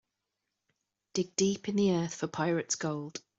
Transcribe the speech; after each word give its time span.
Dig 1.13 1.35
deep 1.35 1.69
in 1.69 1.75
the 1.75 1.91
earth 1.93 2.15
for 2.15 2.25
pirate's 2.25 2.73
gold. 2.73 3.21